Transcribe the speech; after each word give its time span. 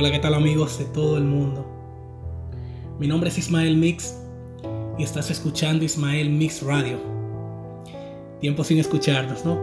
Hola, 0.00 0.12
¿qué 0.12 0.20
tal 0.20 0.34
amigos 0.34 0.78
de 0.78 0.84
todo 0.84 1.16
el 1.16 1.24
mundo? 1.24 1.66
Mi 3.00 3.08
nombre 3.08 3.30
es 3.30 3.38
Ismael 3.38 3.76
Mix 3.76 4.16
y 4.96 5.02
estás 5.02 5.28
escuchando 5.28 5.84
Ismael 5.84 6.30
Mix 6.30 6.62
Radio. 6.62 7.00
Tiempo 8.40 8.62
sin 8.62 8.78
escucharnos, 8.78 9.44
¿no? 9.44 9.60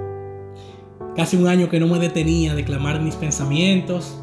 Casi 1.16 1.38
un 1.38 1.48
año 1.48 1.70
que 1.70 1.80
no 1.80 1.88
me 1.88 2.00
detenía 2.00 2.52
a 2.52 2.56
declamar 2.56 3.02
mis 3.02 3.16
pensamientos, 3.16 4.20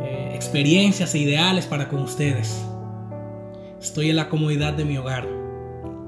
eh, 0.00 0.30
experiencias 0.32 1.12
e 1.16 1.18
ideales 1.18 1.66
para 1.66 1.88
con 1.88 2.02
ustedes. 2.02 2.64
Estoy 3.80 4.10
en 4.10 4.16
la 4.16 4.28
comodidad 4.28 4.74
de 4.74 4.84
mi 4.84 4.96
hogar. 4.96 5.26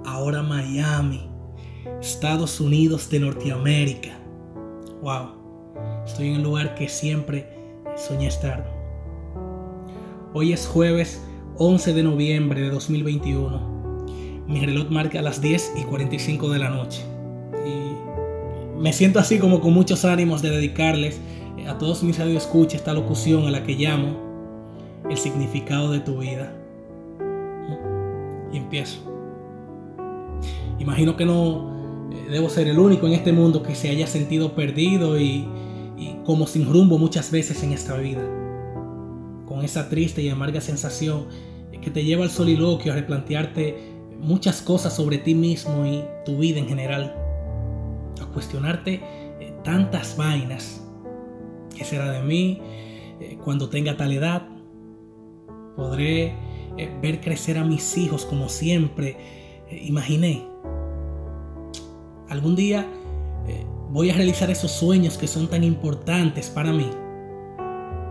Ahora 0.06 0.44
Miami, 0.44 1.28
Estados 2.00 2.60
Unidos 2.60 3.10
de 3.10 3.18
Norteamérica. 3.18 4.16
Wow. 5.02 6.04
Estoy 6.06 6.28
en 6.28 6.36
el 6.36 6.42
lugar 6.44 6.76
que 6.76 6.88
siempre 6.88 7.48
soñé 7.96 8.28
estar. 8.28 8.79
Hoy 10.32 10.52
es 10.52 10.64
jueves 10.64 11.20
11 11.56 11.92
de 11.92 12.04
noviembre 12.04 12.60
de 12.60 12.70
2021. 12.70 14.44
Mi 14.46 14.64
reloj 14.64 14.88
marca 14.88 15.20
las 15.22 15.40
10 15.40 15.72
y 15.80 15.82
45 15.82 16.50
de 16.50 16.58
la 16.60 16.70
noche. 16.70 17.02
Y 17.66 18.78
me 18.80 18.92
siento 18.92 19.18
así 19.18 19.40
como 19.40 19.60
con 19.60 19.74
muchos 19.74 20.04
ánimos 20.04 20.40
de 20.40 20.50
dedicarles 20.50 21.20
a 21.66 21.78
todos 21.78 22.04
mis 22.04 22.20
escucha 22.20 22.76
esta 22.76 22.94
locución 22.94 23.48
a 23.48 23.50
la 23.50 23.64
que 23.64 23.74
llamo 23.74 24.16
el 25.10 25.16
significado 25.16 25.90
de 25.90 25.98
tu 25.98 26.18
vida. 26.18 26.54
Y 28.52 28.56
empiezo. 28.56 29.00
Imagino 30.78 31.16
que 31.16 31.24
no 31.24 32.08
eh, 32.12 32.30
debo 32.30 32.50
ser 32.50 32.68
el 32.68 32.78
único 32.78 33.08
en 33.08 33.14
este 33.14 33.32
mundo 33.32 33.64
que 33.64 33.74
se 33.74 33.90
haya 33.90 34.06
sentido 34.06 34.54
perdido 34.54 35.18
y, 35.18 35.48
y 35.98 36.18
como 36.24 36.46
sin 36.46 36.72
rumbo 36.72 36.98
muchas 36.98 37.32
veces 37.32 37.64
en 37.64 37.72
esta 37.72 37.96
vida 37.96 38.22
con 39.50 39.64
esa 39.64 39.88
triste 39.88 40.22
y 40.22 40.28
amarga 40.28 40.60
sensación 40.60 41.26
que 41.82 41.90
te 41.90 42.04
lleva 42.04 42.22
al 42.22 42.30
soliloquio 42.30 42.92
a 42.92 42.94
replantearte 42.94 43.76
muchas 44.20 44.62
cosas 44.62 44.94
sobre 44.94 45.18
ti 45.18 45.34
mismo 45.34 45.84
y 45.84 46.04
tu 46.24 46.38
vida 46.38 46.60
en 46.60 46.68
general, 46.68 47.16
a 48.22 48.26
cuestionarte 48.26 49.00
eh, 49.40 49.52
tantas 49.64 50.16
vainas. 50.16 50.86
¿Qué 51.76 51.84
será 51.84 52.12
de 52.12 52.22
mí 52.22 52.60
eh, 53.20 53.38
cuando 53.42 53.68
tenga 53.68 53.96
tal 53.96 54.12
edad? 54.12 54.46
¿Podré 55.74 56.26
eh, 56.76 56.88
ver 57.02 57.20
crecer 57.20 57.58
a 57.58 57.64
mis 57.64 57.98
hijos 57.98 58.26
como 58.26 58.48
siempre 58.48 59.16
imaginé? 59.82 60.46
¿Algún 62.28 62.54
día 62.54 62.86
voy 63.90 64.10
a 64.10 64.14
realizar 64.14 64.48
esos 64.48 64.70
sueños 64.70 65.18
que 65.18 65.26
son 65.26 65.48
tan 65.48 65.64
importantes 65.64 66.50
para 66.50 66.72
mí? 66.72 66.88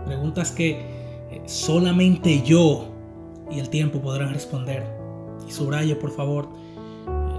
Preguntas 0.04 0.50
que 0.50 0.89
solamente 1.46 2.42
yo 2.42 2.88
y 3.50 3.58
el 3.58 3.68
tiempo 3.68 4.00
podrán 4.00 4.32
responder. 4.32 4.86
Y 5.48 5.52
subrayo, 5.52 5.98
por 5.98 6.10
favor, 6.10 6.48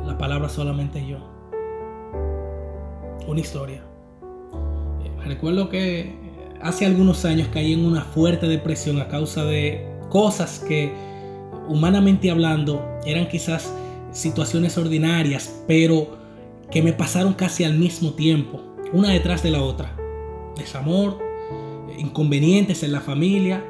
la 0.06 0.18
palabra 0.18 0.50
solamente 0.50 1.06
yo. 1.06 1.18
Una 3.28 3.40
historia. 3.40 3.84
Eh, 5.04 5.28
recuerdo 5.28 5.70
que 5.70 6.16
hace 6.62 6.86
algunos 6.86 7.26
años 7.26 7.50
caí 7.52 7.74
en 7.74 7.86
una 7.86 8.04
fuerte 8.04 8.48
depresión 8.48 9.00
a 9.00 9.08
causa 9.08 9.46
de 9.46 9.88
cosas 10.10 10.60
que, 10.60 10.94
humanamente 11.68 12.30
hablando, 12.30 12.84
eran 13.06 13.28
quizás 13.28 13.74
situaciones 14.12 14.78
ordinarias, 14.78 15.64
pero 15.68 16.18
que 16.70 16.82
me 16.82 16.94
pasaron 16.94 17.34
casi 17.34 17.64
al 17.64 17.78
mismo 17.78 18.12
tiempo, 18.12 18.62
una 18.94 19.10
detrás 19.10 19.44
de 19.44 19.52
la 19.52 19.62
otra. 19.62 19.96
Desamor, 20.58 21.20
inconvenientes 21.98 22.84
en 22.84 22.92
la 22.92 23.02
familia, 23.02 23.64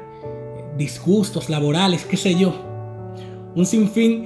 disgustos 0.76 1.48
laborales, 1.48 2.04
qué 2.04 2.16
sé 2.16 2.34
yo. 2.34 2.54
Un 3.54 3.66
sinfín 3.66 4.24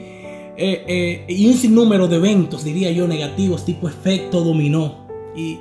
eh, 0.56 0.84
eh, 0.87 1.25
y 1.28 1.47
un 1.47 1.54
sinnúmero 1.54 2.09
de 2.09 2.16
eventos, 2.16 2.65
diría 2.65 2.91
yo, 2.91 3.06
negativos, 3.06 3.65
tipo 3.65 3.88
efecto 3.88 4.43
dominó. 4.43 5.06
Y, 5.37 5.60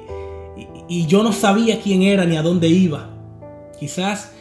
yo 1.07 1.23
no 1.23 1.33
sabía 1.33 1.81
quién 1.81 2.03
era 2.03 2.25
ni 2.25 2.37
a 2.37 2.43
dónde 2.43 2.67
iba. 2.67 3.09
Quizás 3.79 4.31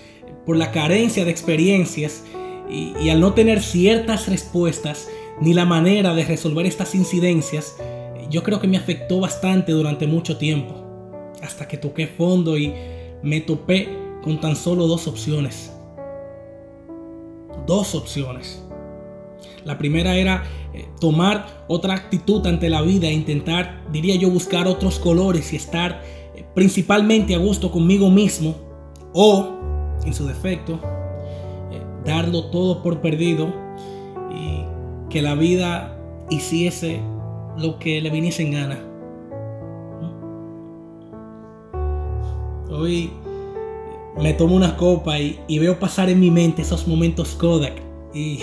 por 0.44 0.58
la 0.58 0.72
carencia 0.72 1.24
de 1.24 1.30
experiencias 1.30 2.22
y, 2.70 3.08
al 3.08 3.18
no 3.20 3.32
tener 3.32 3.62
ciertas 3.62 4.28
respuestas 4.28 5.08
ni 5.40 5.54
la 5.54 5.64
manera 5.64 6.14
de 6.14 6.24
resolver 6.24 6.66
estas 6.66 6.94
incidencias, 6.94 7.76
yo 8.30 8.42
creo 8.42 8.60
que 8.60 8.68
me 8.68 8.76
afectó 8.76 9.20
bastante 9.20 9.72
durante 9.72 10.06
mucho 10.06 10.36
tiempo. 10.36 10.84
Hasta 11.42 11.66
que 11.66 11.78
toqué 11.78 12.06
fondo 12.06 12.58
y 12.58 12.74
me 13.22 13.40
topé 13.40 13.88
con 14.22 14.40
tan 14.40 14.56
solo 14.56 14.86
dos 14.86 15.08
opciones 15.08 15.73
dos 17.66 17.94
opciones. 17.94 18.62
La 19.64 19.78
primera 19.78 20.16
era 20.16 20.44
eh, 20.74 20.86
tomar 21.00 21.64
otra 21.68 21.94
actitud 21.94 22.46
ante 22.46 22.68
la 22.68 22.82
vida 22.82 23.08
e 23.08 23.12
intentar, 23.12 23.82
diría 23.90 24.16
yo, 24.16 24.30
buscar 24.30 24.66
otros 24.66 24.98
colores 24.98 25.52
y 25.52 25.56
estar 25.56 26.02
eh, 26.34 26.44
principalmente 26.54 27.34
a 27.34 27.38
gusto 27.38 27.70
conmigo 27.70 28.10
mismo 28.10 28.54
o, 29.14 29.48
en 30.04 30.12
su 30.12 30.26
defecto, 30.26 30.80
eh, 31.72 31.80
darlo 32.04 32.50
todo 32.50 32.82
por 32.82 33.00
perdido 33.00 33.54
y 34.30 34.64
que 35.10 35.22
la 35.22 35.34
vida 35.34 35.96
hiciese 36.28 37.00
lo 37.56 37.78
que 37.78 38.00
le 38.00 38.10
viniese 38.10 38.42
en 38.42 38.52
gana. 38.52 38.78
Hoy 42.70 43.10
me 44.16 44.32
tomo 44.32 44.54
una 44.54 44.76
copa 44.76 45.18
y, 45.18 45.58
veo 45.58 45.78
pasar 45.78 46.08
en 46.08 46.20
mi 46.20 46.30
mente 46.30 46.62
esos 46.62 46.86
momentos 46.86 47.34
Kodak. 47.34 47.74
Y 48.12 48.40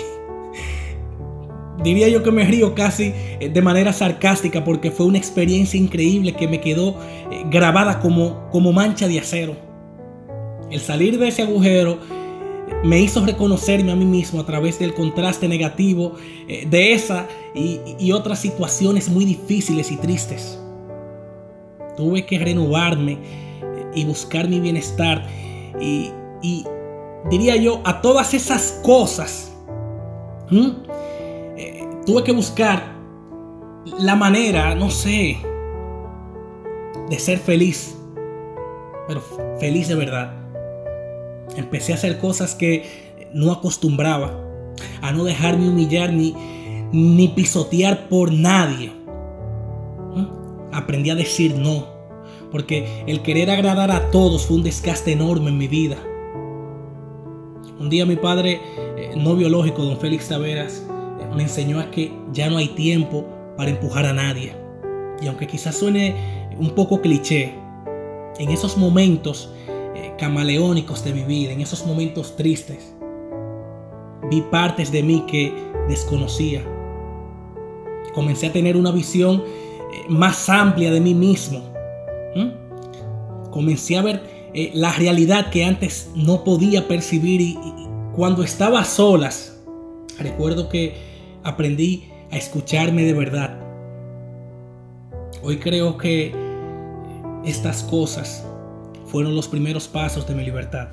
diría 1.82 2.08
yo 2.08 2.22
que 2.22 2.30
me 2.30 2.44
río 2.44 2.74
casi 2.74 3.12
eh, 3.40 3.50
de 3.52 3.62
manera 3.62 3.92
sarcástica 3.92 4.64
porque 4.64 4.90
fue 4.90 5.06
una 5.06 5.18
experiencia 5.18 5.80
increíble 5.80 6.34
que 6.34 6.46
me 6.46 6.60
quedó 6.60 6.96
eh, 7.30 7.44
grabada 7.50 8.00
como, 8.00 8.48
como 8.50 8.72
mancha 8.72 9.08
de 9.08 9.18
acero. 9.18 9.56
El 10.70 10.80
salir 10.80 11.18
de 11.18 11.28
ese 11.28 11.42
agujero 11.42 11.92
eh, 11.92 12.74
me 12.84 13.00
hizo 13.00 13.24
reconocerme 13.24 13.92
a 13.92 13.96
mí 13.96 14.04
mismo 14.04 14.40
a 14.40 14.46
través 14.46 14.78
del 14.78 14.92
contraste 14.94 15.48
negativo 15.48 16.16
de 16.46 16.92
esa 16.92 17.26
y, 17.54 17.80
y 17.98 18.12
otras 18.12 18.40
situaciones 18.40 19.08
muy 19.08 19.24
difíciles 19.24 19.90
y 19.90 19.96
tristes. 19.96 20.58
Tuve 21.96 22.26
que 22.26 22.38
renovarme 22.38 23.18
y 23.94 24.04
buscar 24.04 24.48
mi 24.48 24.60
bienestar 24.60 25.26
y, 25.80 26.12
diría 27.30 27.56
yo, 27.56 27.80
a 27.84 28.00
todas 28.00 28.34
esas 28.34 28.80
cosas, 28.82 29.52
eh, 30.50 31.88
tuve 32.04 32.24
que 32.24 32.32
buscar 32.32 32.92
la 33.98 34.16
manera, 34.16 34.74
no 34.74 34.90
sé, 34.90 35.38
de 37.08 37.18
ser 37.18 37.38
feliz, 37.38 37.96
pero 39.08 39.22
feliz 39.58 39.88
de 39.88 39.94
verdad. 39.94 40.34
Empecé 41.56 41.92
a 41.92 41.96
hacer 41.96 42.18
cosas 42.18 42.54
que 42.54 43.28
no 43.34 43.52
acostumbraba, 43.52 44.38
a 45.00 45.12
no 45.12 45.24
dejarme 45.24 45.68
humillar 45.68 46.12
ni, 46.12 46.34
ni 46.92 47.28
pisotear 47.28 48.08
por 48.08 48.32
nadie. 48.32 48.92
Aprendí 50.72 51.10
a 51.10 51.14
decir 51.14 51.54
no 51.56 51.91
porque 52.52 53.02
el 53.06 53.22
querer 53.22 53.50
agradar 53.50 53.90
a 53.90 54.10
todos 54.10 54.46
fue 54.46 54.58
un 54.58 54.62
desgaste 54.62 55.12
enorme 55.12 55.48
en 55.48 55.58
mi 55.58 55.66
vida. 55.66 55.96
Un 57.80 57.88
día 57.88 58.04
mi 58.06 58.16
padre 58.16 58.60
eh, 58.96 59.14
no 59.16 59.34
biológico, 59.34 59.82
don 59.82 59.98
Félix 59.98 60.28
Taveras, 60.28 60.86
eh, 61.20 61.34
me 61.34 61.44
enseñó 61.44 61.80
a 61.80 61.90
que 61.90 62.12
ya 62.32 62.50
no 62.50 62.58
hay 62.58 62.68
tiempo 62.68 63.24
para 63.56 63.70
empujar 63.70 64.04
a 64.04 64.12
nadie. 64.12 64.54
Y 65.20 65.26
aunque 65.26 65.46
quizás 65.46 65.76
suene 65.76 66.50
un 66.60 66.70
poco 66.70 67.00
cliché, 67.00 67.54
en 68.38 68.50
esos 68.50 68.76
momentos 68.76 69.50
eh, 69.94 70.12
camaleónicos 70.18 71.02
de 71.04 71.14
mi 71.14 71.22
vida, 71.24 71.52
en 71.52 71.62
esos 71.62 71.86
momentos 71.86 72.36
tristes, 72.36 72.94
vi 74.30 74.42
partes 74.42 74.92
de 74.92 75.02
mí 75.02 75.24
que 75.26 75.54
desconocía. 75.88 76.62
Comencé 78.14 78.48
a 78.48 78.52
tener 78.52 78.76
una 78.76 78.90
visión 78.90 79.42
más 80.08 80.48
amplia 80.48 80.90
de 80.90 81.00
mí 81.00 81.14
mismo 81.14 81.71
¿Mm? 82.34 83.50
Comencé 83.50 83.96
a 83.96 84.02
ver 84.02 84.22
eh, 84.54 84.70
la 84.74 84.92
realidad 84.92 85.50
que 85.50 85.64
antes 85.64 86.10
no 86.14 86.44
podía 86.44 86.86
percibir 86.86 87.40
y, 87.40 87.58
cuando 88.14 88.42
estaba 88.42 88.80
a 88.80 88.84
solas, 88.84 89.58
recuerdo 90.18 90.68
que 90.68 90.94
aprendí 91.42 92.10
a 92.30 92.36
escucharme 92.36 93.04
de 93.04 93.14
verdad. 93.14 93.58
Hoy 95.42 95.56
creo 95.56 95.96
que 95.96 96.34
estas 97.42 97.82
cosas 97.84 98.46
fueron 99.06 99.34
los 99.34 99.48
primeros 99.48 99.88
pasos 99.88 100.26
de 100.26 100.34
mi 100.34 100.44
libertad. 100.44 100.88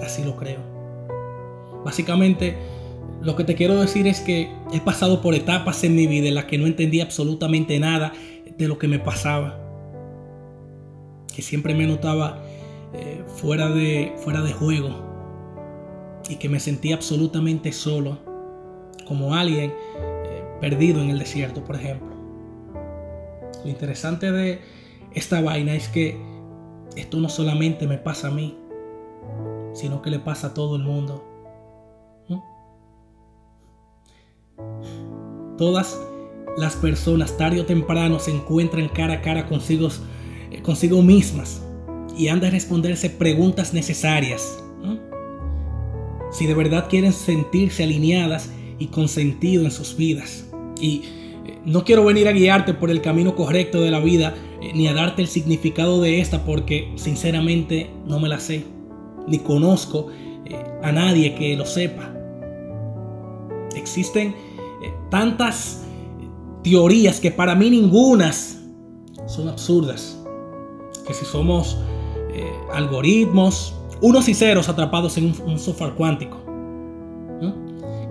Así 0.00 0.22
lo 0.22 0.36
creo. 0.36 0.60
Básicamente, 1.84 2.56
lo 3.20 3.34
que 3.34 3.42
te 3.42 3.56
quiero 3.56 3.80
decir 3.80 4.06
es 4.06 4.20
que 4.20 4.52
he 4.72 4.80
pasado 4.80 5.20
por 5.20 5.34
etapas 5.34 5.82
en 5.82 5.96
mi 5.96 6.06
vida 6.06 6.28
en 6.28 6.36
las 6.36 6.44
que 6.44 6.56
no 6.56 6.68
entendía 6.68 7.02
absolutamente 7.02 7.80
nada 7.80 8.12
de 8.56 8.68
lo 8.68 8.78
que 8.78 8.86
me 8.86 9.00
pasaba 9.00 9.67
que 11.38 11.42
siempre 11.42 11.72
me 11.72 11.86
notaba 11.86 12.42
eh, 12.94 13.22
fuera 13.36 13.68
de, 13.68 14.12
fuera 14.16 14.42
de 14.42 14.52
juego 14.52 14.90
y 16.28 16.34
que 16.34 16.48
me 16.48 16.58
sentí 16.58 16.92
absolutamente 16.92 17.70
solo, 17.70 18.18
como 19.06 19.36
alguien 19.36 19.72
eh, 20.00 20.42
perdido 20.60 21.00
en 21.00 21.10
el 21.10 21.20
desierto, 21.20 21.62
por 21.62 21.76
ejemplo. 21.76 22.08
Lo 23.62 23.70
interesante 23.70 24.32
de 24.32 24.58
esta 25.14 25.40
vaina 25.40 25.76
es 25.76 25.86
que 25.86 26.20
esto 26.96 27.20
no 27.20 27.28
solamente 27.28 27.86
me 27.86 27.98
pasa 27.98 28.26
a 28.26 28.30
mí, 28.32 28.58
sino 29.74 30.02
que 30.02 30.10
le 30.10 30.18
pasa 30.18 30.48
a 30.48 30.54
todo 30.54 30.74
el 30.74 30.82
mundo. 30.82 31.24
Todas 35.56 36.00
las 36.56 36.74
personas 36.74 37.36
tarde 37.36 37.60
o 37.60 37.64
temprano 37.64 38.18
se 38.18 38.32
encuentran 38.32 38.88
cara 38.88 39.14
a 39.14 39.22
cara 39.22 39.46
consigo, 39.46 39.88
consigo 40.68 41.00
mismas 41.00 41.62
y 42.14 42.28
han 42.28 42.40
de 42.40 42.50
responderse 42.50 43.08
preguntas 43.08 43.72
necesarias. 43.72 44.62
Si 46.30 46.46
de 46.46 46.52
verdad 46.52 46.90
quieren 46.90 47.14
sentirse 47.14 47.84
alineadas 47.84 48.50
y 48.78 48.88
con 48.88 49.08
sentido 49.08 49.64
en 49.64 49.70
sus 49.70 49.96
vidas. 49.96 50.46
Y 50.78 51.04
eh, 51.46 51.58
no 51.64 51.84
quiero 51.86 52.04
venir 52.04 52.28
a 52.28 52.32
guiarte 52.32 52.74
por 52.74 52.90
el 52.90 53.00
camino 53.00 53.34
correcto 53.34 53.80
de 53.80 53.90
la 53.90 53.98
vida, 54.00 54.34
eh, 54.60 54.72
ni 54.74 54.88
a 54.88 54.92
darte 54.92 55.22
el 55.22 55.28
significado 55.28 56.02
de 56.02 56.20
esta, 56.20 56.44
porque 56.44 56.92
sinceramente 56.96 57.88
no 58.06 58.20
me 58.20 58.28
la 58.28 58.38
sé, 58.38 58.64
ni 59.26 59.38
conozco 59.38 60.08
a 60.82 60.92
nadie 60.92 61.34
que 61.34 61.56
lo 61.56 61.64
sepa. 61.64 62.12
Existen 63.74 64.34
tantas 65.10 65.82
teorías 66.62 67.20
que 67.20 67.30
para 67.30 67.54
mí 67.54 67.70
ningunas 67.70 68.58
son 69.26 69.48
absurdas. 69.48 70.18
Que 71.08 71.14
si 71.14 71.24
somos 71.24 71.78
eh, 72.32 72.52
algoritmos, 72.72 73.74
unos 74.00 74.28
y 74.28 74.34
ceros 74.34 74.68
atrapados 74.68 75.18
en 75.18 75.34
un, 75.44 75.58
software 75.58 75.94
cuántico. 75.94 76.38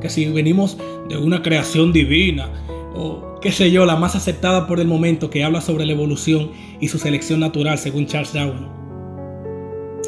Que 0.02 0.10
si 0.10 0.26
venimos 0.28 0.78
de 1.10 1.18
una 1.18 1.42
creación 1.42 1.92
divina, 1.92 2.52
o 2.94 3.40
qué 3.42 3.52
sé 3.52 3.72
yo, 3.72 3.86
la 3.86 3.96
más 3.96 4.16
aceptada 4.16 4.68
por 4.68 4.80
el 4.80 4.88
momento 4.88 5.30
que 5.30 5.44
habla 5.44 5.62
sobre 5.62 5.86
la 5.86 5.94
evolución 5.94 6.52
y 6.80 6.88
su 6.90 7.00
selección 7.00 7.40
natural 7.40 7.80
según 7.80 8.06
Charles 8.06 8.34
Darwin. 8.34 8.68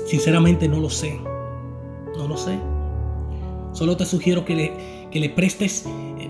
Sinceramente 0.05 0.67
no 0.67 0.79
lo 0.79 0.89
sé. 0.89 1.19
No 2.17 2.27
lo 2.27 2.37
sé. 2.37 2.59
Solo 3.73 3.97
te 3.97 4.05
sugiero 4.05 4.45
que 4.45 4.55
le, 4.55 4.73
que 5.09 5.19
le 5.19 5.29
prestes 5.29 5.85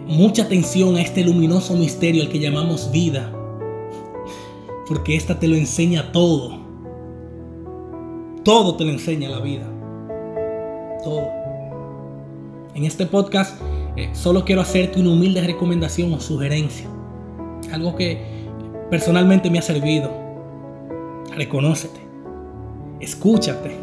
mucha 0.09 0.43
atención 0.43 0.95
a 0.95 1.01
este 1.01 1.23
luminoso 1.23 1.75
misterio 1.75 2.23
al 2.23 2.29
que 2.29 2.39
llamamos 2.39 2.91
vida, 2.91 3.31
porque 4.89 5.15
esta 5.15 5.39
te 5.39 5.47
lo 5.47 5.55
enseña 5.55 6.11
todo. 6.11 6.57
Todo 8.43 8.75
te 8.75 8.83
lo 8.83 8.89
enseña 8.89 9.29
la 9.29 9.39
vida. 9.39 9.71
Todo. 11.03 11.27
En 12.73 12.83
este 12.85 13.05
podcast 13.05 13.61
eh, 13.95 14.09
solo 14.13 14.43
quiero 14.43 14.61
hacerte 14.61 14.99
una 14.99 15.11
humilde 15.11 15.41
recomendación 15.41 16.11
o 16.11 16.19
sugerencia. 16.19 16.87
Algo 17.71 17.95
que 17.95 18.19
personalmente 18.89 19.51
me 19.51 19.59
ha 19.59 19.61
servido. 19.61 20.11
Reconócete. 21.35 21.99
Escúchate. 22.99 23.75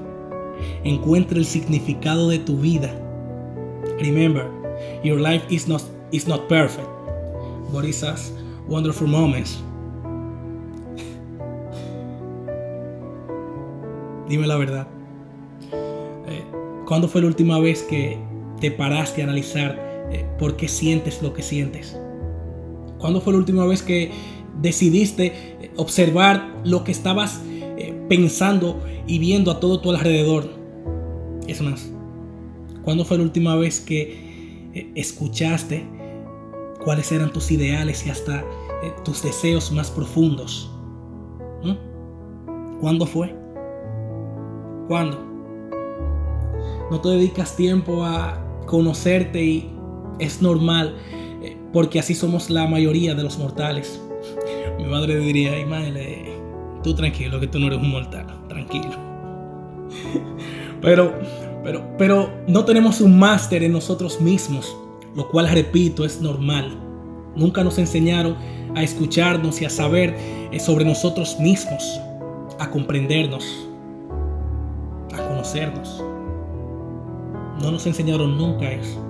Encuentra 0.82 1.38
el 1.38 1.44
significado 1.44 2.28
de 2.28 2.40
tu 2.40 2.56
vida. 2.56 2.90
Remember, 4.00 4.50
your 5.04 5.20
life 5.20 5.46
is 5.50 5.68
not 5.68 5.82
is 6.10 6.26
not 6.26 6.48
perfect, 6.48 6.88
but 7.72 7.84
it's 7.84 8.02
has 8.02 8.32
wonderful 8.66 9.06
moments. 9.06 9.62
Dime 14.28 14.46
la 14.46 14.56
verdad. 14.56 14.88
Eh, 15.72 16.44
¿Cuándo 16.86 17.08
fue 17.08 17.20
la 17.20 17.28
última 17.28 17.58
vez 17.60 17.82
que 17.82 18.18
te 18.60 18.70
paraste 18.70 19.22
a 19.22 19.24
analizar 19.24 20.08
eh, 20.10 20.26
por 20.38 20.56
qué 20.56 20.68
sientes 20.68 21.22
lo 21.22 21.32
que 21.32 21.42
sientes? 21.42 21.98
¿Cuándo 22.98 23.20
fue 23.20 23.32
la 23.32 23.38
última 23.38 23.66
vez 23.66 23.82
que 23.82 24.10
decidiste 24.60 25.26
eh, 25.26 25.70
observar 25.76 26.54
lo 26.64 26.84
que 26.84 26.92
estabas 26.92 27.42
pensando 28.08 28.82
y 29.06 29.18
viendo 29.18 29.50
a 29.50 29.60
todo 29.60 29.80
tu 29.80 29.90
alrededor? 29.90 30.48
Es 31.46 31.60
más, 31.60 31.90
¿cuándo 32.82 33.04
fue 33.04 33.18
la 33.18 33.24
última 33.24 33.54
vez 33.56 33.80
que 33.80 34.90
escuchaste 34.94 35.84
cuáles 36.84 37.10
eran 37.12 37.32
tus 37.32 37.50
ideales 37.50 38.06
y 38.06 38.10
hasta 38.10 38.44
tus 39.04 39.22
deseos 39.22 39.72
más 39.72 39.90
profundos. 39.90 40.70
¿Mm? 41.62 42.80
¿Cuándo 42.80 43.06
fue? 43.06 43.34
¿Cuándo? 44.88 45.24
No 46.90 47.00
te 47.00 47.08
dedicas 47.08 47.56
tiempo 47.56 48.04
a 48.04 48.42
conocerte 48.66 49.44
y 49.44 49.70
es 50.18 50.40
normal 50.40 50.96
eh, 51.42 51.56
porque 51.72 51.98
así 51.98 52.14
somos 52.14 52.50
la 52.50 52.66
mayoría 52.66 53.14
de 53.14 53.22
los 53.22 53.38
mortales. 53.38 54.00
Mi 54.78 54.84
madre 54.84 55.18
diría, 55.18 55.58
Imael, 55.58 55.98
tú 56.82 56.94
tranquilo, 56.94 57.40
que 57.40 57.48
tú 57.48 57.58
no 57.58 57.66
eres 57.66 57.78
un 57.78 57.90
mortal, 57.90 58.26
tranquilo. 58.48 58.96
Pero, 60.82 61.14
pero, 61.64 61.84
pero 61.96 62.30
no 62.46 62.64
tenemos 62.64 63.00
un 63.00 63.18
máster 63.18 63.62
en 63.64 63.72
nosotros 63.72 64.20
mismos 64.20 64.76
lo 65.16 65.28
cual, 65.30 65.48
repito, 65.48 66.04
es 66.04 66.20
normal. 66.20 66.78
Nunca 67.34 67.64
nos 67.64 67.78
enseñaron 67.78 68.36
a 68.74 68.82
escucharnos 68.82 69.60
y 69.62 69.64
a 69.64 69.70
saber 69.70 70.14
eh, 70.52 70.60
sobre 70.60 70.84
nosotros 70.84 71.40
mismos, 71.40 71.98
a 72.58 72.70
comprendernos, 72.70 73.66
conocernos. 75.46 76.02
No 77.62 77.70
nos 77.70 77.86
enseñaron 77.86 78.36
nunca 78.36 78.70
eso. 78.70 79.00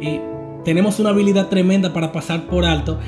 Y 0.00 0.20
tenemos 0.64 0.98
una 0.98 1.10
habilidad 1.10 1.48
tremenda 1.48 1.92
para 1.92 2.10
pasar 2.12 2.46
por 2.46 2.64
alto 2.64 2.98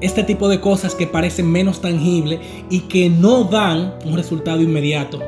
este 0.00 0.24
tipo 0.24 0.48
de 0.48 0.60
cosas 0.60 0.94
que 0.94 1.06
parecen 1.06 1.50
menos 1.50 1.80
tangibles 1.80 2.40
y 2.70 2.80
que 2.80 3.08
no 3.10 3.44
dan 3.44 3.94
un 4.04 4.16
resultado 4.16 4.60
inmediato. 4.62 5.20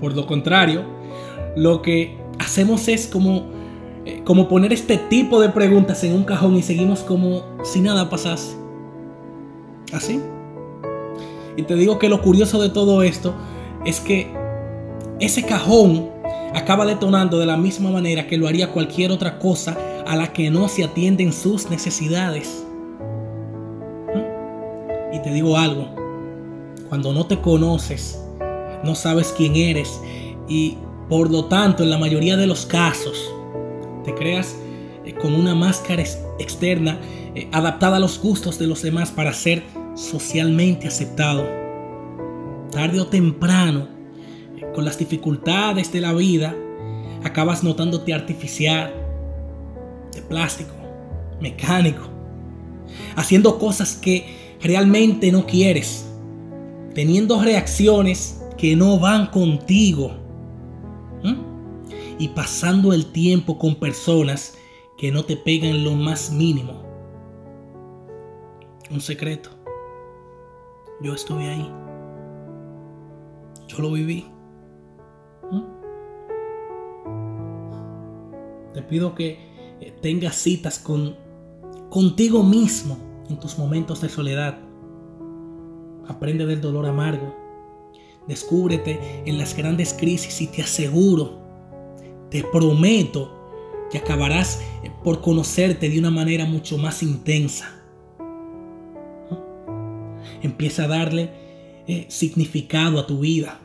Por 0.00 0.14
lo 0.14 0.26
contrario, 0.26 0.82
lo 1.56 1.82
que 1.82 2.16
hacemos 2.38 2.88
es 2.88 3.06
como 3.06 3.52
eh, 4.06 4.22
como 4.24 4.48
poner 4.48 4.72
este 4.72 4.98
tipo 4.98 5.40
de 5.40 5.48
preguntas 5.48 6.04
en 6.04 6.14
un 6.14 6.24
cajón 6.24 6.56
y 6.56 6.62
seguimos 6.62 7.00
como 7.00 7.42
si 7.64 7.80
nada 7.80 8.08
pasase. 8.08 8.56
Así. 9.92 10.20
Y 11.56 11.62
te 11.62 11.74
digo 11.74 11.98
que 11.98 12.08
lo 12.08 12.20
curioso 12.22 12.60
de 12.60 12.68
todo 12.68 13.02
esto 13.02 13.34
es 13.84 14.00
que 14.00 14.43
ese 15.20 15.44
cajón 15.44 16.10
acaba 16.54 16.86
detonando 16.86 17.38
de 17.38 17.46
la 17.46 17.56
misma 17.56 17.90
manera 17.90 18.26
que 18.26 18.36
lo 18.36 18.48
haría 18.48 18.72
cualquier 18.72 19.10
otra 19.10 19.38
cosa 19.38 19.76
a 20.06 20.16
la 20.16 20.32
que 20.32 20.50
no 20.50 20.68
se 20.68 20.84
atienden 20.84 21.32
sus 21.32 21.70
necesidades. 21.70 22.64
¿Mm? 24.14 25.14
Y 25.14 25.22
te 25.22 25.32
digo 25.32 25.56
algo, 25.56 25.88
cuando 26.88 27.12
no 27.12 27.26
te 27.26 27.40
conoces, 27.40 28.20
no 28.82 28.94
sabes 28.94 29.34
quién 29.36 29.56
eres 29.56 30.00
y 30.48 30.76
por 31.08 31.30
lo 31.30 31.46
tanto 31.46 31.82
en 31.82 31.90
la 31.90 31.98
mayoría 31.98 32.36
de 32.36 32.46
los 32.46 32.66
casos 32.66 33.30
te 34.04 34.14
creas 34.14 34.56
eh, 35.04 35.14
con 35.14 35.34
una 35.34 35.54
máscara 35.54 36.02
externa 36.38 36.98
eh, 37.34 37.48
adaptada 37.52 37.96
a 37.96 38.00
los 38.00 38.20
gustos 38.20 38.58
de 38.58 38.66
los 38.66 38.82
demás 38.82 39.10
para 39.10 39.32
ser 39.32 39.62
socialmente 39.94 40.88
aceptado. 40.88 41.44
Tarde 42.70 43.00
o 43.00 43.06
temprano, 43.06 43.93
con 44.74 44.84
las 44.84 44.98
dificultades 44.98 45.92
de 45.92 46.00
la 46.00 46.12
vida, 46.12 46.54
acabas 47.22 47.62
notándote 47.62 48.12
artificial, 48.12 48.92
de 50.12 50.22
plástico, 50.22 50.74
mecánico, 51.40 52.08
haciendo 53.16 53.58
cosas 53.58 53.94
que 53.96 54.56
realmente 54.60 55.32
no 55.32 55.46
quieres, 55.46 56.06
teniendo 56.94 57.40
reacciones 57.42 58.42
que 58.56 58.76
no 58.76 58.98
van 58.98 59.26
contigo 59.26 60.12
y 62.18 62.28
pasando 62.28 62.92
el 62.92 63.06
tiempo 63.06 63.58
con 63.58 63.74
personas 63.74 64.56
que 64.96 65.10
no 65.10 65.24
te 65.24 65.36
pegan 65.36 65.82
lo 65.82 65.92
más 65.92 66.30
mínimo. 66.30 66.84
Un 68.90 69.00
secreto. 69.00 69.50
Yo 71.00 71.14
estuve 71.14 71.48
ahí. 71.48 71.70
Yo 73.66 73.78
lo 73.78 73.90
viví. 73.90 74.33
¿Mm? 75.50 75.62
Te 78.72 78.82
pido 78.82 79.14
que 79.14 79.38
eh, 79.80 79.94
tengas 80.00 80.36
citas 80.36 80.78
con 80.78 81.16
contigo 81.90 82.42
mismo 82.42 82.96
en 83.28 83.38
tus 83.38 83.58
momentos 83.58 84.00
de 84.00 84.08
soledad. 84.08 84.58
Aprende 86.08 86.44
del 86.46 86.60
dolor 86.60 86.86
amargo. 86.86 87.34
Descúbrete 88.26 89.22
en 89.26 89.38
las 89.38 89.56
grandes 89.56 89.94
crisis 89.94 90.40
y 90.40 90.46
te 90.48 90.62
aseguro 90.62 91.44
te 92.34 92.42
prometo 92.42 93.30
que 93.92 93.98
acabarás 93.98 94.60
por 95.04 95.20
conocerte 95.20 95.88
de 95.88 96.00
una 96.00 96.10
manera 96.10 96.46
mucho 96.46 96.78
más 96.78 97.00
intensa. 97.00 97.80
Empieza 100.42 100.82
a 100.82 100.88
darle 100.88 101.30
eh, 101.86 102.06
significado 102.08 102.98
a 102.98 103.06
tu 103.06 103.20
vida. 103.20 103.60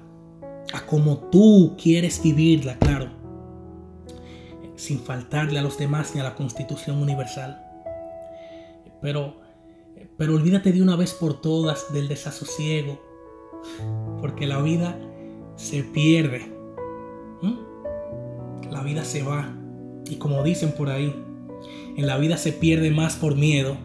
A 0.73 0.85
como 0.85 1.17
tú 1.17 1.75
quieres 1.81 2.21
vivirla, 2.21 2.77
claro, 2.77 3.09
sin 4.75 4.99
faltarle 4.99 5.59
a 5.59 5.61
los 5.61 5.77
demás 5.77 6.13
ni 6.13 6.21
a 6.21 6.23
la 6.23 6.35
Constitución 6.35 7.01
Universal. 7.01 7.65
Pero, 9.01 9.39
pero 10.17 10.35
olvídate 10.35 10.71
de 10.71 10.81
una 10.81 10.95
vez 10.95 11.13
por 11.13 11.41
todas 11.41 11.91
del 11.93 12.07
desasosiego, 12.07 12.99
porque 14.19 14.47
la 14.47 14.61
vida 14.61 14.97
se 15.55 15.83
pierde, 15.83 16.53
la 18.69 18.83
vida 18.83 19.03
se 19.03 19.23
va, 19.23 19.53
y 20.05 20.15
como 20.15 20.43
dicen 20.43 20.73
por 20.73 20.89
ahí, 20.89 21.13
en 21.97 22.07
la 22.07 22.17
vida 22.17 22.37
se 22.37 22.53
pierde 22.53 22.91
más 22.91 23.15
por 23.15 23.35
miedo 23.35 23.75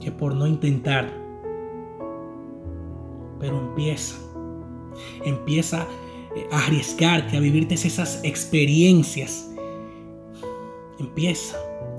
que 0.00 0.12
por 0.12 0.34
no 0.34 0.46
intentar. 0.46 1.12
Pero 3.40 3.58
empieza, 3.58 4.16
empieza 5.24 5.86
a 6.50 6.66
arriesgarte, 6.66 7.36
a 7.36 7.40
vivirte 7.40 7.74
esas 7.74 8.20
experiencias. 8.22 9.48
Empieza, 10.98 11.56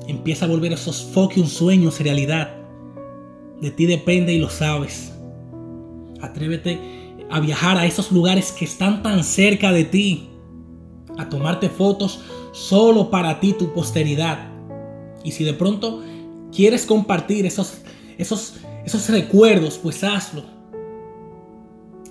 empieza 0.08 0.46
a 0.46 0.48
volver 0.48 0.74
esos 0.74 1.04
fucking 1.14 1.48
sueños 1.48 2.00
realidad. 2.00 2.56
De 3.62 3.72
ti 3.72 3.86
depende 3.86 4.34
y 4.34 4.40
lo 4.40 4.50
sabes. 4.50 5.14
Atrévete 6.22 6.80
a 7.30 7.40
viajar 7.40 7.78
a 7.78 7.86
esos 7.86 8.12
lugares 8.12 8.52
que 8.52 8.66
están 8.66 9.04
tan 9.04 9.24
cerca 9.24 9.72
de 9.72 9.86
ti. 9.86 10.30
A 11.18 11.30
tomarte 11.30 11.70
fotos 11.70 12.22
solo 12.54 13.10
para 13.10 13.40
ti, 13.40 13.54
tu 13.54 13.74
posteridad. 13.74 14.50
Y 15.24 15.32
si 15.32 15.44
de 15.44 15.54
pronto 15.54 16.02
quieres 16.52 16.86
compartir 16.86 17.46
esos, 17.46 17.80
esos, 18.18 18.56
esos 18.86 19.10
recuerdos, 19.10 19.78
pues 19.78 20.04
hazlo. 20.04 20.53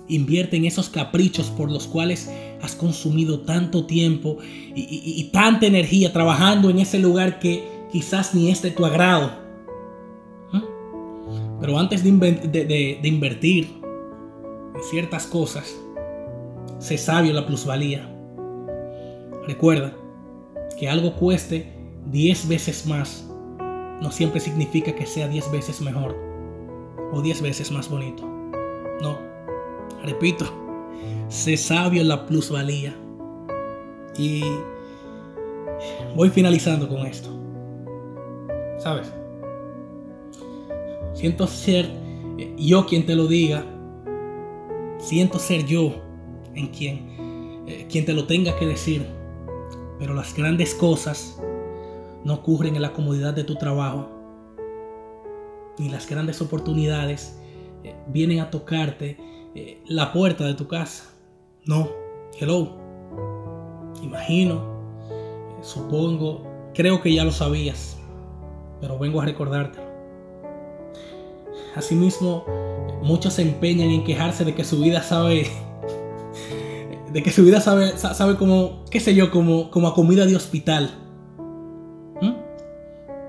Invierte 0.09 0.56
en 0.56 0.64
esos 0.64 0.88
caprichos 0.88 1.47
por 1.50 1.71
los 1.71 1.87
cuales 1.87 2.30
has 2.61 2.75
consumido 2.75 3.40
tanto 3.40 3.87
tiempo 3.87 4.38
y, 4.75 5.30
tanta 5.32 5.66
energía 5.66 6.12
trabajando 6.12 6.71
en 6.71 6.78
ese 6.78 6.99
lugar 6.99 7.38
que 7.38 7.64
quizás 7.90 8.35
ni 8.35 8.50
es 8.50 8.62
de 8.62 8.71
tu 8.71 8.85
agrado. 8.85 9.32
¿Mm? 10.52 11.61
Pero 11.61 11.78
antes 11.78 12.04
de, 12.04 12.11
de, 12.11 13.09
invertir 13.09 13.68
en 13.82 14.82
ciertas 14.90 15.26
cosas, 15.26 15.75
sé 16.78 16.99
sabio 16.99 17.32
la 17.32 17.47
plusvalía. 17.47 18.09
Recuerda 19.47 19.97
que 20.78 20.88
algo 20.88 21.14
cueste 21.14 21.73
10 22.11 22.49
veces 22.49 22.87
más 22.87 23.28
no 24.00 24.11
siempre 24.11 24.40
significa 24.40 24.94
que 24.94 25.06
sea 25.06 25.28
10 25.28 25.52
veces 25.52 25.80
mejor 25.80 26.16
o 27.12 27.23
10 27.23 27.42
veces 27.42 27.71
más 27.71 27.88
bonito. 27.88 28.25
No. 29.00 29.32
Repito, 30.02 30.44
sé 31.28 31.56
sabio 31.56 32.02
la 32.04 32.26
plusvalía. 32.26 32.94
Y 34.18 34.42
voy 36.14 36.30
finalizando 36.30 36.88
con 36.88 37.06
esto. 37.06 37.30
¿Sabes? 38.78 39.12
Siento 41.14 41.47
ser 41.47 41.88
yo 42.56 42.87
quien 42.87 43.06
te 43.06 43.14
lo 43.14 43.26
diga. 43.26 43.64
Siento 44.99 45.38
ser 45.38 45.64
yo 45.66 45.94
en 46.54 46.68
quien, 46.68 47.64
eh, 47.66 47.87
quien 47.90 48.04
te 48.04 48.12
lo 48.12 48.26
tenga 48.26 48.56
que 48.56 48.66
decir. 48.66 49.06
Pero 49.99 50.14
las 50.14 50.35
grandes 50.35 50.75
cosas 50.75 51.40
no 52.25 52.35
ocurren 52.35 52.76
en 52.76 52.82
la 52.82 52.92
comodidad 52.92 53.35
de 53.35 53.44
tu 53.44 53.54
trabajo. 53.54 54.09
Ni 55.78 55.88
las 55.88 56.09
grandes 56.09 56.40
oportunidades 56.40 57.38
eh, 57.85 57.94
vienen 58.09 58.40
a 58.40 58.50
tocarte 58.50 59.16
eh, 59.54 59.82
la 59.87 60.12
puerta 60.12 60.44
de 60.44 60.54
tu 60.54 60.66
casa. 60.66 61.04
No, 61.66 61.90
hello. 62.40 62.71
Imagino, 64.02 64.62
eh, 65.11 65.62
supongo, 65.62 66.42
creo 66.75 67.02
que 67.02 67.12
ya 67.12 67.25
lo 67.25 67.32
sabías, 67.32 67.99
pero 68.80 68.99
vengo 68.99 69.21
a 69.21 69.26
recordártelo. 69.26 69.87
Asimismo, 71.76 72.44
muchos 73.02 73.35
se 73.35 73.42
empeñan 73.42 73.90
en 73.90 74.04
quejarse 74.04 74.44
de 74.44 74.54
que 74.54 74.64
su 74.64 74.80
vida 74.80 75.02
sabe, 75.02 75.47
de 77.12 77.23
que 77.23 77.30
su 77.30 77.44
vida 77.44 77.61
sabe, 77.61 77.97
sabe 77.99 78.37
como, 78.37 78.85
qué 78.90 79.00
sé 79.00 79.14
yo, 79.14 79.30
como, 79.30 79.71
como 79.71 79.88
a 79.88 79.94
comida 79.94 80.26
de 80.26 80.37
hospital. 80.37 80.99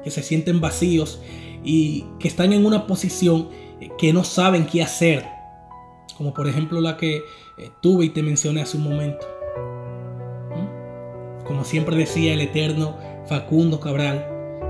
Que 0.03 0.11
se 0.11 0.21
sienten 0.21 0.59
vacíos 0.59 1.21
y 1.63 2.03
que 2.19 2.27
están 2.27 2.51
en 2.51 2.65
una 2.65 2.87
posición 2.87 3.47
que 3.97 4.11
no 4.11 4.25
saben 4.25 4.65
qué 4.65 4.83
hacer 4.83 5.32
como 6.23 6.33
por 6.33 6.47
ejemplo 6.47 6.79
la 6.79 6.95
que 6.95 7.25
eh, 7.57 7.69
tuve 7.81 8.05
y 8.05 8.09
te 8.09 8.23
mencioné 8.23 8.61
hace 8.61 8.77
un 8.77 8.83
momento. 8.83 9.27
¿Mm? 10.55 11.43
Como 11.43 11.65
siempre 11.65 11.97
decía 11.97 12.33
el 12.33 12.39
eterno 12.39 12.97
Facundo 13.27 13.81
Cabral, 13.81 14.25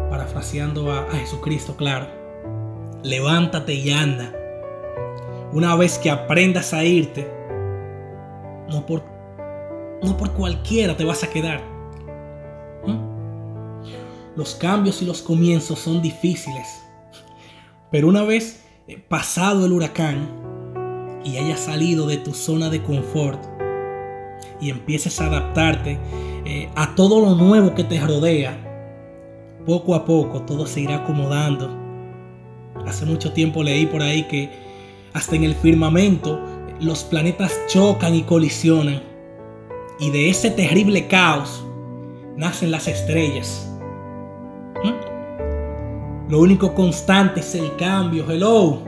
parafraseando 0.10 0.92
a, 0.92 1.12
Jesucristo, 1.12 1.76
claro, 1.78 2.08
levántate 3.04 3.76
y 3.76 3.92
anda. 3.92 4.34
Una 5.52 5.76
vez 5.76 6.00
que 6.00 6.10
aprendas 6.10 6.74
a 6.74 6.84
irte, 6.84 7.32
no 8.68 8.88
por, 8.88 9.04
no 10.02 10.18
por 10.18 10.32
cualquiera 10.32 10.98
te 10.98 11.06
vas 11.06 11.24
a 11.24 11.30
quedar. 11.30 11.62
¿Mm? 12.84 12.98
Los 14.36 14.56
cambios 14.56 15.04
y 15.04 15.06
los 15.06 15.22
comienzos 15.22 15.78
son 15.78 16.02
difíciles, 16.02 16.68
pero 17.92 18.08
una 18.08 18.24
vez 18.24 18.66
eh, 18.88 18.98
pasado 18.98 19.68
el 19.68 19.72
huracán, 19.72 20.53
y 21.24 21.38
hayas 21.38 21.62
salido 21.62 22.08
de 22.08 22.18
tu 22.18 22.34
zona 22.34 22.70
de 22.70 22.82
confort 22.82 23.42
y 24.60 24.70
empieces 24.70 25.20
a 25.20 25.28
adaptarte 25.28 26.00
eh, 26.46 26.70
a 26.76 26.96
todo 26.96 27.20
lo 27.20 27.36
nuevo 27.36 27.74
que 27.74 27.84
te 27.84 28.00
rodea, 28.00 28.58
poco 29.66 29.96
a 29.96 30.06
poco 30.06 30.42
todo 30.42 30.66
se 30.66 30.82
irá 30.82 30.98
acomodando. 30.98 31.70
Hace 32.86 33.06
mucho 33.06 33.32
tiempo 33.32 33.64
leí 33.64 33.86
por 33.86 34.02
ahí 34.02 34.24
que 34.24 34.50
hasta 35.14 35.36
en 35.36 35.44
el 35.44 35.56
firmamento 35.56 36.40
los 36.80 37.04
planetas 37.04 37.54
chocan 37.68 38.16
y 38.16 38.24
colisionan. 38.24 39.02
Y 40.00 40.10
de 40.10 40.30
ese 40.30 40.50
terrible 40.50 41.08
caos 41.08 41.64
nacen 42.36 42.72
las 42.72 42.88
estrellas. 42.88 43.70
¿Mm? 44.84 46.32
Lo 46.32 46.40
único 46.40 46.74
constante 46.74 47.40
es 47.40 47.56
el 47.56 47.76
cambio. 47.78 48.30
Hello. 48.30 48.82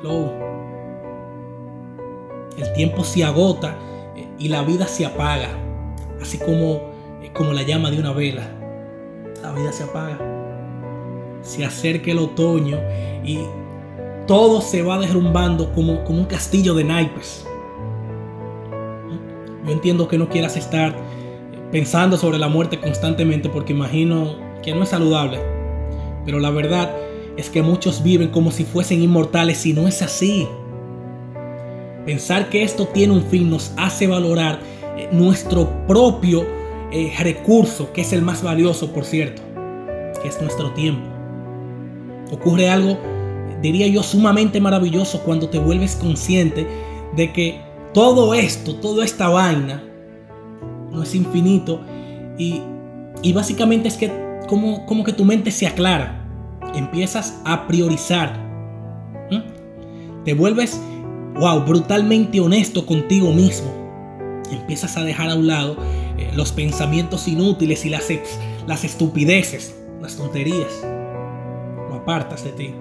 Hello 0.00 0.47
el 2.58 2.72
tiempo 2.72 3.04
se 3.04 3.24
agota 3.24 3.76
eh, 4.16 4.26
y 4.38 4.48
la 4.48 4.62
vida 4.62 4.86
se 4.86 5.06
apaga, 5.06 5.50
así 6.20 6.38
como, 6.38 6.80
eh, 7.22 7.30
como 7.32 7.52
la 7.52 7.62
llama 7.62 7.90
de 7.90 7.98
una 7.98 8.12
vela. 8.12 8.50
La 9.42 9.52
vida 9.52 9.72
se 9.72 9.84
apaga. 9.84 10.18
Se 11.42 11.64
acerca 11.64 12.10
el 12.10 12.18
otoño 12.18 12.78
y 13.24 13.38
todo 14.26 14.60
se 14.60 14.82
va 14.82 14.98
derrumbando 14.98 15.72
como, 15.72 16.04
como 16.04 16.18
un 16.18 16.26
castillo 16.26 16.74
de 16.74 16.84
naipes. 16.84 17.46
Yo 19.64 19.72
entiendo 19.72 20.08
que 20.08 20.18
no 20.18 20.28
quieras 20.28 20.56
estar 20.56 20.96
pensando 21.70 22.16
sobre 22.16 22.38
la 22.38 22.48
muerte 22.48 22.80
constantemente 22.80 23.48
porque 23.48 23.72
imagino 23.72 24.34
que 24.62 24.74
no 24.74 24.82
es 24.82 24.88
saludable. 24.88 25.38
Pero 26.24 26.40
la 26.40 26.50
verdad 26.50 26.94
es 27.36 27.50
que 27.50 27.62
muchos 27.62 28.02
viven 28.02 28.28
como 28.28 28.50
si 28.50 28.64
fuesen 28.64 29.02
inmortales 29.02 29.64
y 29.64 29.72
no 29.72 29.86
es 29.86 30.02
así. 30.02 30.48
Pensar 32.08 32.48
que 32.48 32.62
esto 32.62 32.86
tiene 32.86 33.12
un 33.12 33.22
fin 33.24 33.50
nos 33.50 33.70
hace 33.76 34.06
valorar 34.06 34.60
eh, 34.96 35.10
nuestro 35.12 35.86
propio 35.86 36.46
eh, 36.90 37.12
recurso, 37.18 37.92
que 37.92 38.00
es 38.00 38.14
el 38.14 38.22
más 38.22 38.42
valioso, 38.42 38.94
por 38.94 39.04
cierto, 39.04 39.42
que 40.22 40.28
es 40.28 40.40
nuestro 40.40 40.72
tiempo. 40.72 41.06
Ocurre 42.32 42.70
algo, 42.70 42.98
diría 43.60 43.88
yo, 43.88 44.02
sumamente 44.02 44.58
maravilloso 44.58 45.22
cuando 45.22 45.50
te 45.50 45.58
vuelves 45.58 45.96
consciente 45.96 46.66
de 47.14 47.30
que 47.30 47.60
todo 47.92 48.32
esto, 48.32 48.76
toda 48.76 49.04
esta 49.04 49.28
vaina, 49.28 49.84
no 50.90 51.02
es 51.02 51.14
infinito 51.14 51.82
y, 52.38 52.62
básicamente 53.34 53.86
es 53.86 53.98
que 53.98 54.10
como, 54.48 54.86
como, 54.86 55.04
que 55.04 55.12
tu 55.12 55.26
mente 55.26 55.50
se 55.50 55.66
aclara, 55.66 56.26
empiezas 56.74 57.38
a 57.44 57.66
priorizar, 57.66 58.48
te 60.24 60.32
vuelves 60.32 60.80
wow, 61.38 61.64
brutalmente 61.64 62.40
honesto 62.40 62.86
contigo 62.86 63.32
mismo. 63.32 63.72
Empiezas 64.50 64.96
a 64.96 65.04
dejar 65.04 65.30
a 65.30 65.34
un 65.34 65.46
lado 65.46 65.76
eh, 66.16 66.30
los 66.34 66.52
pensamientos 66.52 67.28
inútiles 67.28 67.84
y 67.84 67.90
las, 67.90 68.08
las 68.66 68.84
estupideces, 68.84 69.74
las 70.00 70.16
tonterías. 70.16 70.84
Lo 71.88 71.96
apartas 71.96 72.44
de 72.44 72.52
ti. 72.52 72.74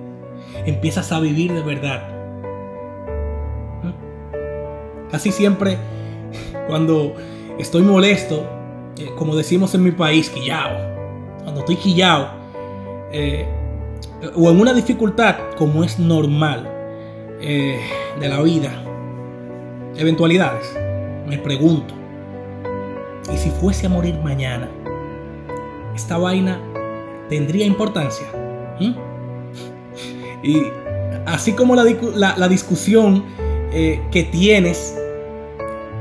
Empiezas 0.65 1.11
a 1.11 1.19
vivir 1.19 1.53
de 1.53 1.61
verdad. 1.61 2.09
¿Mm? 3.83 5.09
Casi 5.11 5.31
siempre 5.31 5.77
cuando 6.67 7.15
estoy 7.57 7.81
molesto, 7.81 8.45
eh, 8.97 9.11
como 9.17 9.35
decimos 9.35 9.73
en 9.75 9.83
mi 9.83 9.91
país, 9.91 10.29
quillao. 10.29 10.71
Cuando 11.43 11.61
estoy 11.61 11.75
quillao, 11.77 12.27
eh, 13.11 13.45
o 14.35 14.49
en 14.49 14.59
una 14.59 14.73
dificultad 14.73 15.35
como 15.57 15.83
es 15.83 15.99
normal, 15.99 16.69
eh, 17.41 17.79
de 18.19 18.29
la 18.29 18.41
vida. 18.41 18.83
eventualidades, 19.95 20.77
me 21.27 21.37
pregunto, 21.37 21.93
¿y 23.33 23.37
si 23.37 23.49
fuese 23.49 23.87
a 23.87 23.89
morir 23.89 24.15
mañana? 24.23 24.69
¿Esta 25.95 26.17
vaina 26.17 26.59
tendría 27.29 27.65
importancia? 27.65 28.27
¿Mm? 28.79 28.93
Y 30.43 30.63
así 31.25 31.53
como 31.53 31.75
la, 31.75 32.47
discusión 32.47 33.23
eh, 33.71 34.01
que 34.11 34.23
tienes, 34.23 34.95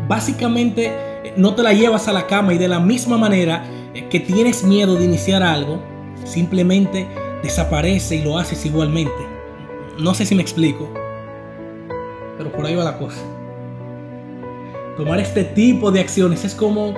básicamente 0.07 0.91
eh, 1.25 1.35
no 1.37 1.55
te 1.55 1.63
la 1.63 1.73
llevas 1.73 2.09
a 2.09 2.13
la 2.13 2.27
cama 2.27 2.55
y 2.55 2.59
de 2.59 2.69
la 2.69 2.81
misma 2.81 3.17
manera 3.17 3.65
eh, 3.95 4.07
que 4.11 4.21
tienes 4.21 4.63
miedo 4.63 4.97
de 4.97 5.05
iniciar 5.05 5.43
algo, 5.43 5.81
simplemente 6.25 7.07
desaparece 7.43 8.17
y 8.17 8.23
lo 8.23 8.39
haces 8.39 8.65
igualmente. 8.67 9.15
No 9.99 10.13
sé 10.13 10.27
si 10.27 10.35
me 10.35 10.43
explico, 10.43 10.93
pero 12.37 12.52
por 12.52 12.66
ahí 12.66 12.75
va 12.75 12.85
la 12.85 12.99
cosa. 12.99 13.19
Tomar 14.97 15.21
este 15.21 15.45
tipo 15.45 15.90
de 15.90 16.00
acciones 16.00 16.45
es 16.45 16.55
como, 16.55 16.95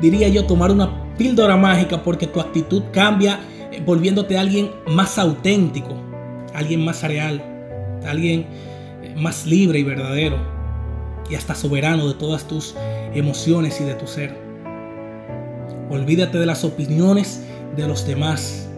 diría 0.00 0.28
yo, 0.28 0.46
tomar 0.46 0.70
una 0.70 1.14
píldora 1.16 1.56
mágica 1.56 2.02
porque 2.02 2.26
tu 2.26 2.40
actitud 2.40 2.82
cambia 2.92 3.40
eh, 3.72 3.82
volviéndote 3.84 4.38
alguien 4.38 4.70
más 4.86 5.18
auténtico, 5.18 5.94
alguien 6.54 6.84
más 6.84 7.02
real, 7.02 7.42
alguien 8.06 8.46
eh, 9.02 9.14
más 9.16 9.46
libre 9.46 9.78
y 9.80 9.82
verdadero 9.82 10.36
y 11.28 11.34
hasta 11.34 11.54
soberano 11.54 12.08
de 12.08 12.14
todas 12.14 12.44
tus 12.46 12.74
emociones 13.14 13.80
y 13.80 13.84
de 13.84 13.94
tu 13.94 14.06
ser. 14.06 14.36
Olvídate 15.90 16.38
de 16.38 16.46
las 16.46 16.64
opiniones 16.64 17.44
de 17.76 17.86
los 17.86 18.06
demás 18.06 18.70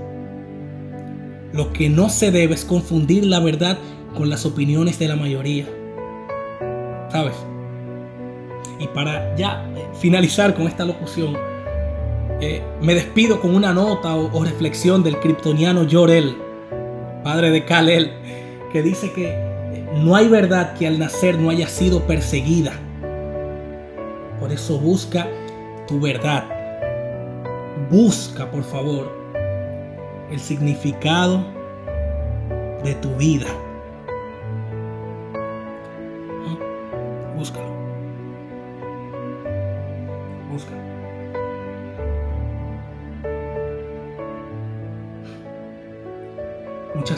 lo 1.53 1.73
que 1.73 1.91
no 1.91 2.09
se 2.09 2.31
debe 2.31 2.55
es 2.55 2.65
confundir 2.65 3.27
la 3.27 3.39
verdad 3.39 3.79
con 4.17 4.31
las 4.31 4.47
opiniones 4.47 4.99
de 4.99 5.09
la 5.09 5.17
mayoría. 5.17 5.67
¿Sabes? 7.13 7.35
Y 8.79 8.89
para 8.89 9.37
ya 9.37 9.71
eh, 9.77 9.87
finalizar 10.01 10.55
con 10.55 10.67
esta 10.67 10.87
locución, 10.87 11.37
eh, 12.41 12.63
me 12.81 12.95
despido 12.95 13.39
con 13.39 13.55
una 13.55 13.75
nota 13.75 14.17
o, 14.17 14.43
reflexión 14.43 15.03
del 15.03 15.21
kryptoniano 15.21 15.87
Jorel, 15.89 16.39
padre 17.23 17.51
de 17.51 17.67
Kalel, 17.67 18.13
que 18.73 18.83
dice 18.83 19.13
que 19.13 19.29
eh, 19.29 19.87
no 19.97 20.17
hay 20.17 20.27
verdad 20.29 20.73
que 20.73 20.87
al 20.87 20.99
nacer 20.99 21.39
no 21.39 21.51
haya 21.51 21.69
sido 21.69 22.07
perseguida. 22.07 22.73
Por 24.41 24.51
eso 24.51 24.79
busca 24.79 25.29
tu 25.87 26.01
verdad. 26.01 26.45
Busca, 27.91 28.51
por 28.51 28.65
favor, 28.65 29.13
el 30.31 30.41
significado 30.41 31.45
de 32.83 32.95
tu 32.95 33.15
vida. 33.17 33.47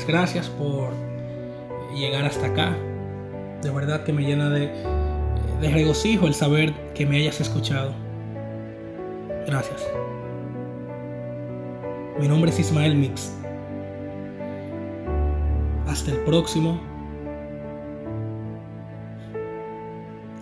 Gracias 0.07 0.49
por 0.49 0.93
llegar 1.95 2.25
hasta 2.25 2.47
acá. 2.47 2.77
De 3.63 3.71
verdad 3.71 4.05
que 4.05 4.13
me 4.13 4.23
llena 4.23 4.51
de, 4.51 4.69
de 5.61 5.71
regocijo 5.71 6.27
el 6.27 6.35
saber 6.35 6.75
que 6.95 7.07
me 7.07 7.17
hayas 7.17 7.41
escuchado. 7.41 7.95
Gracias. 9.47 9.83
Mi 12.21 12.29
nombre 12.29 12.51
es 12.51 12.59
Ismael 12.59 12.95
Mix. 12.95 13.33
Hasta 15.87 16.11
el 16.11 16.19
próximo 16.19 16.81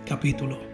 capítulo. 0.05 0.72